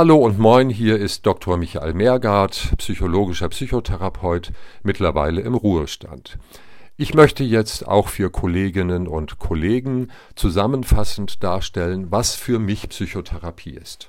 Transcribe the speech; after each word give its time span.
Hallo 0.00 0.16
und 0.16 0.38
moin, 0.38 0.70
hier 0.70 0.96
ist 0.96 1.26
Dr. 1.26 1.58
Michael 1.58 1.92
Meergart, 1.92 2.72
psychologischer 2.78 3.50
Psychotherapeut, 3.50 4.50
mittlerweile 4.82 5.42
im 5.42 5.54
Ruhestand. 5.54 6.38
Ich 6.96 7.12
möchte 7.12 7.44
jetzt 7.44 7.86
auch 7.86 8.08
für 8.08 8.30
Kolleginnen 8.30 9.06
und 9.06 9.38
Kollegen 9.38 10.10
zusammenfassend 10.36 11.44
darstellen, 11.44 12.10
was 12.10 12.34
für 12.34 12.58
mich 12.58 12.88
Psychotherapie 12.88 13.74
ist. 13.74 14.08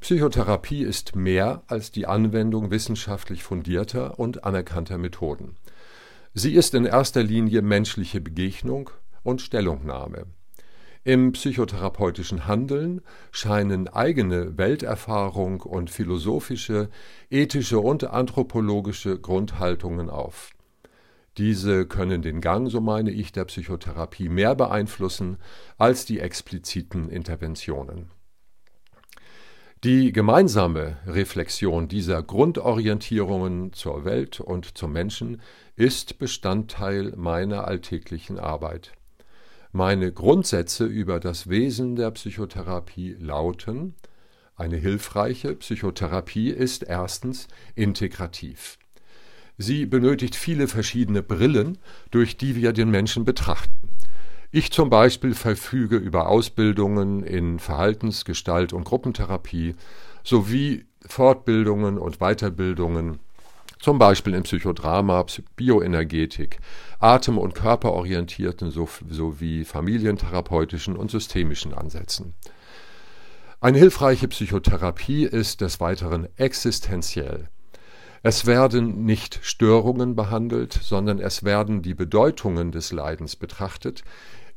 Psychotherapie 0.00 0.82
ist 0.82 1.14
mehr 1.14 1.62
als 1.66 1.92
die 1.92 2.06
Anwendung 2.06 2.70
wissenschaftlich 2.70 3.42
fundierter 3.42 4.18
und 4.18 4.44
anerkannter 4.44 4.96
Methoden. 4.96 5.56
Sie 6.32 6.54
ist 6.54 6.72
in 6.72 6.86
erster 6.86 7.22
Linie 7.22 7.60
menschliche 7.60 8.22
Begegnung 8.22 8.88
und 9.24 9.42
Stellungnahme. 9.42 10.24
Im 11.06 11.32
psychotherapeutischen 11.32 12.46
Handeln 12.46 13.02
scheinen 13.30 13.88
eigene 13.88 14.56
Welterfahrung 14.56 15.60
und 15.60 15.90
philosophische, 15.90 16.88
ethische 17.28 17.78
und 17.78 18.04
anthropologische 18.04 19.20
Grundhaltungen 19.20 20.08
auf. 20.08 20.52
Diese 21.36 21.86
können 21.86 22.22
den 22.22 22.40
Gang, 22.40 22.70
so 22.70 22.80
meine 22.80 23.10
ich, 23.10 23.32
der 23.32 23.44
Psychotherapie 23.44 24.30
mehr 24.30 24.54
beeinflussen 24.54 25.36
als 25.76 26.06
die 26.06 26.20
expliziten 26.20 27.10
Interventionen. 27.10 28.10
Die 29.82 30.10
gemeinsame 30.12 30.96
Reflexion 31.06 31.88
dieser 31.88 32.22
Grundorientierungen 32.22 33.74
zur 33.74 34.06
Welt 34.06 34.40
und 34.40 34.78
zum 34.78 34.92
Menschen 34.92 35.42
ist 35.76 36.18
Bestandteil 36.18 37.12
meiner 37.16 37.68
alltäglichen 37.68 38.38
Arbeit. 38.38 38.92
Meine 39.76 40.12
Grundsätze 40.12 40.84
über 40.84 41.18
das 41.18 41.48
Wesen 41.48 41.96
der 41.96 42.12
Psychotherapie 42.12 43.16
lauten 43.18 43.96
Eine 44.54 44.76
hilfreiche 44.76 45.56
Psychotherapie 45.56 46.50
ist 46.50 46.84
erstens 46.84 47.48
integrativ. 47.74 48.78
Sie 49.58 49.84
benötigt 49.86 50.36
viele 50.36 50.68
verschiedene 50.68 51.24
Brillen, 51.24 51.78
durch 52.12 52.36
die 52.36 52.54
wir 52.54 52.72
den 52.72 52.88
Menschen 52.88 53.24
betrachten. 53.24 53.88
Ich 54.52 54.70
zum 54.70 54.90
Beispiel 54.90 55.34
verfüge 55.34 55.96
über 55.96 56.28
Ausbildungen 56.28 57.24
in 57.24 57.58
Verhaltens-, 57.58 58.24
Gestalt- 58.24 58.72
und 58.72 58.84
Gruppentherapie 58.84 59.74
sowie 60.22 60.84
Fortbildungen 61.04 61.98
und 61.98 62.18
Weiterbildungen 62.20 63.18
zum 63.84 63.98
Beispiel 63.98 64.32
in 64.32 64.44
Psychodrama, 64.44 65.26
Bioenergetik, 65.56 66.58
atem- 67.00 67.36
und 67.36 67.54
körperorientierten 67.54 68.70
sowie 68.70 69.66
familientherapeutischen 69.66 70.96
und 70.96 71.10
systemischen 71.10 71.74
Ansätzen. 71.74 72.32
Eine 73.60 73.76
hilfreiche 73.76 74.26
Psychotherapie 74.28 75.24
ist 75.24 75.60
des 75.60 75.80
Weiteren 75.80 76.28
existenziell. 76.36 77.50
Es 78.22 78.46
werden 78.46 79.04
nicht 79.04 79.40
Störungen 79.42 80.16
behandelt, 80.16 80.72
sondern 80.72 81.18
es 81.18 81.44
werden 81.44 81.82
die 81.82 81.92
Bedeutungen 81.92 82.72
des 82.72 82.90
Leidens 82.90 83.36
betrachtet, 83.36 84.02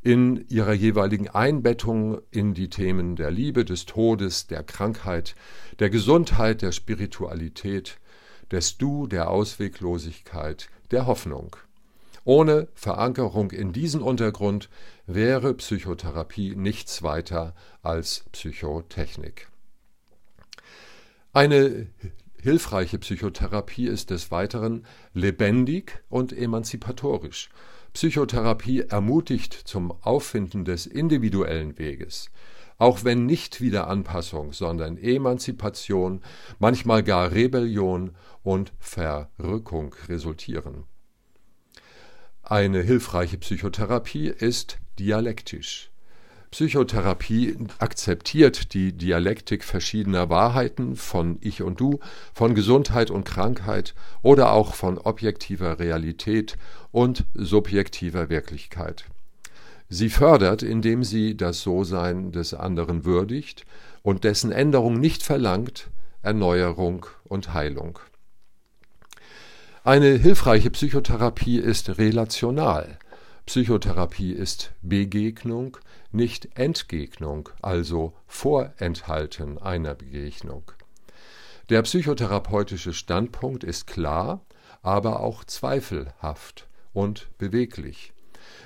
in 0.00 0.46
ihrer 0.48 0.72
jeweiligen 0.72 1.28
Einbettung 1.28 2.22
in 2.30 2.54
die 2.54 2.70
Themen 2.70 3.14
der 3.14 3.30
Liebe, 3.30 3.66
des 3.66 3.84
Todes, 3.84 4.46
der 4.46 4.62
Krankheit, 4.62 5.34
der 5.80 5.90
Gesundheit, 5.90 6.62
der 6.62 6.72
Spiritualität, 6.72 7.98
des 8.50 8.78
Du, 8.78 9.06
der 9.06 9.30
Ausweglosigkeit, 9.30 10.68
der 10.90 11.06
Hoffnung. 11.06 11.56
Ohne 12.24 12.68
Verankerung 12.74 13.52
in 13.52 13.72
diesen 13.72 14.02
Untergrund 14.02 14.68
wäre 15.06 15.54
Psychotherapie 15.54 16.54
nichts 16.56 17.02
weiter 17.02 17.54
als 17.82 18.24
Psychotechnik. 18.32 19.48
Eine 21.32 21.86
hilfreiche 22.40 22.98
Psychotherapie 22.98 23.86
ist 23.86 24.10
des 24.10 24.30
Weiteren 24.30 24.86
lebendig 25.14 26.02
und 26.08 26.32
emanzipatorisch. 26.32 27.48
Psychotherapie 27.94 28.80
ermutigt 28.80 29.54
zum 29.54 29.92
Auffinden 30.02 30.64
des 30.64 30.86
individuellen 30.86 31.78
Weges, 31.78 32.30
auch 32.78 33.04
wenn 33.04 33.26
nicht 33.26 33.60
wieder 33.60 33.88
Anpassung, 33.88 34.52
sondern 34.52 34.96
Emanzipation, 34.96 36.22
manchmal 36.58 37.02
gar 37.02 37.32
Rebellion 37.32 38.12
und 38.42 38.72
Verrückung 38.78 39.94
resultieren. 40.08 40.84
Eine 42.42 42.80
hilfreiche 42.80 43.36
Psychotherapie 43.36 44.28
ist 44.28 44.78
dialektisch. 44.98 45.90
Psychotherapie 46.50 47.58
akzeptiert 47.78 48.72
die 48.72 48.94
Dialektik 48.96 49.64
verschiedener 49.64 50.30
Wahrheiten 50.30 50.96
von 50.96 51.36
Ich 51.42 51.62
und 51.62 51.78
Du, 51.78 51.98
von 52.32 52.54
Gesundheit 52.54 53.10
und 53.10 53.24
Krankheit 53.24 53.94
oder 54.22 54.52
auch 54.52 54.72
von 54.72 54.96
objektiver 54.96 55.78
Realität 55.78 56.56
und 56.90 57.26
subjektiver 57.34 58.30
Wirklichkeit. 58.30 59.04
Sie 59.88 60.10
fördert, 60.10 60.62
indem 60.62 61.02
sie 61.02 61.36
das 61.36 61.62
So-Sein 61.62 62.30
des 62.32 62.52
anderen 62.52 63.04
würdigt 63.04 63.64
und 64.02 64.24
dessen 64.24 64.52
Änderung 64.52 65.00
nicht 65.00 65.22
verlangt, 65.22 65.90
Erneuerung 66.22 67.06
und 67.24 67.54
Heilung. 67.54 67.98
Eine 69.84 70.08
hilfreiche 70.08 70.70
Psychotherapie 70.70 71.58
ist 71.58 71.96
relational. 71.98 72.98
Psychotherapie 73.46 74.32
ist 74.32 74.72
Begegnung, 74.82 75.78
nicht 76.12 76.58
Entgegnung, 76.58 77.48
also 77.62 78.12
Vorenthalten 78.26 79.56
einer 79.56 79.94
Begegnung. 79.94 80.70
Der 81.70 81.80
psychotherapeutische 81.80 82.92
Standpunkt 82.92 83.64
ist 83.64 83.86
klar, 83.86 84.44
aber 84.82 85.20
auch 85.20 85.44
zweifelhaft 85.44 86.68
und 86.92 87.28
beweglich. 87.38 88.12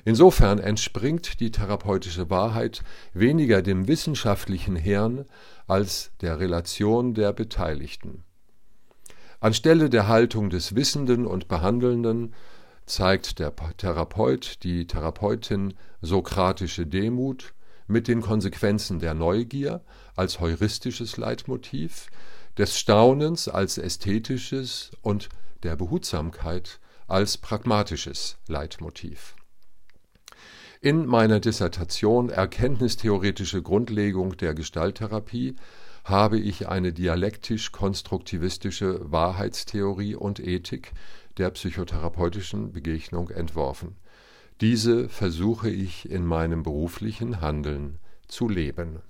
Insofern 0.04 0.58
entspringt 0.58 1.38
die 1.38 1.52
therapeutische 1.52 2.28
Wahrheit 2.28 2.82
weniger 3.14 3.62
dem 3.62 3.86
wissenschaftlichen 3.86 4.74
Hirn 4.74 5.26
als 5.68 6.10
der 6.20 6.40
Relation 6.40 7.14
der 7.14 7.32
Beteiligten. 7.32 8.24
Anstelle 9.38 9.90
der 9.90 10.08
Haltung 10.08 10.50
des 10.50 10.74
Wissenden 10.74 11.26
und 11.26 11.46
Behandelnden 11.46 12.34
zeigt 12.84 13.38
der 13.38 13.54
Therapeut, 13.76 14.62
die 14.64 14.86
Therapeutin 14.86 15.74
sokratische 16.00 16.86
Demut 16.86 17.54
mit 17.86 18.08
den 18.08 18.22
Konsequenzen 18.22 18.98
der 18.98 19.14
Neugier 19.14 19.82
als 20.16 20.40
heuristisches 20.40 21.16
Leitmotiv, 21.16 22.08
des 22.58 22.78
Staunens 22.78 23.48
als 23.48 23.78
ästhetisches 23.78 24.90
und 25.00 25.28
der 25.62 25.76
Behutsamkeit 25.76 26.80
als 27.06 27.38
pragmatisches 27.38 28.38
Leitmotiv 28.48 29.36
in 30.82 31.06
meiner 31.06 31.38
Dissertation 31.38 32.28
Erkenntnistheoretische 32.28 33.62
Grundlegung 33.62 34.36
der 34.36 34.52
Gestalttherapie 34.52 35.54
habe 36.02 36.40
ich 36.40 36.66
eine 36.66 36.92
dialektisch-konstruktivistische 36.92 39.00
Wahrheitstheorie 39.04 40.16
und 40.16 40.40
Ethik 40.40 40.90
der 41.38 41.50
psychotherapeutischen 41.50 42.72
Begegnung 42.72 43.30
entworfen. 43.30 43.94
Diese 44.60 45.08
versuche 45.08 45.70
ich 45.70 46.10
in 46.10 46.26
meinem 46.26 46.64
beruflichen 46.64 47.40
Handeln 47.40 48.00
zu 48.26 48.48
leben 48.48 49.02